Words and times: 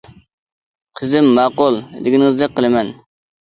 -قىزىم 1.01 1.27
ماقۇل، 1.41 1.77
دېگىنىڭىزدەك 2.07 2.57
قىلىمەن. 2.57 2.91